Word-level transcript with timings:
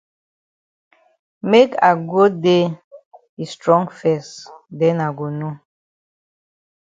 Make 1.49 1.71
I 1.89 1.91
go 2.09 2.23
dey 2.43 2.63
yi 3.37 3.45
strong 3.53 3.85
fes 3.99 4.25
den 4.79 4.97
I 5.07 5.09
go 5.17 5.27
know. 5.39 5.53